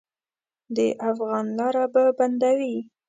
[0.75, 0.77] د
[1.09, 2.77] افغان لاره به بندوي.